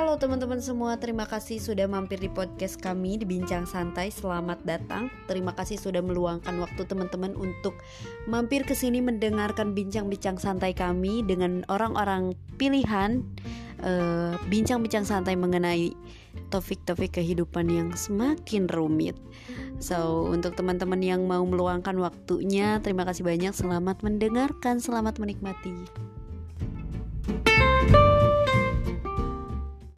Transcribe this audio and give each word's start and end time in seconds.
Halo 0.00 0.16
teman-teman 0.16 0.64
semua, 0.64 0.96
terima 0.96 1.28
kasih 1.28 1.60
sudah 1.60 1.84
mampir 1.84 2.16
di 2.16 2.32
podcast 2.32 2.80
kami 2.80 3.20
di 3.20 3.28
Bincang 3.28 3.68
Santai. 3.68 4.08
Selamat 4.08 4.56
datang. 4.64 5.12
Terima 5.28 5.52
kasih 5.52 5.76
sudah 5.76 6.00
meluangkan 6.00 6.56
waktu 6.56 6.88
teman-teman 6.88 7.36
untuk 7.36 7.76
mampir 8.24 8.64
ke 8.64 8.72
sini 8.72 9.04
mendengarkan 9.04 9.76
bincang-bincang 9.76 10.40
santai 10.40 10.72
kami 10.72 11.20
dengan 11.20 11.68
orang-orang 11.68 12.32
pilihan 12.56 13.20
eh, 13.84 14.40
bincang-bincang 14.48 15.04
uh, 15.04 15.10
santai 15.20 15.36
mengenai 15.36 15.92
topik-topik 16.48 17.20
kehidupan 17.20 17.68
yang 17.68 17.92
semakin 17.92 18.72
rumit. 18.72 19.20
So, 19.84 20.24
untuk 20.32 20.56
teman-teman 20.56 21.04
yang 21.04 21.28
mau 21.28 21.44
meluangkan 21.44 22.00
waktunya, 22.00 22.80
terima 22.80 23.04
kasih 23.04 23.20
banyak. 23.20 23.52
Selamat 23.52 24.00
mendengarkan, 24.00 24.80
selamat 24.80 25.20
menikmati. 25.20 25.76